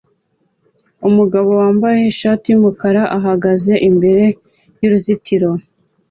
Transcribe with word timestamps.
Umugabo 1.07 1.49
wambaye 1.61 1.99
ishati 2.11 2.45
yumukara 2.49 3.01
ahagaze 3.17 3.73
imbere 3.89 4.25
yuruzitiro 4.81 5.49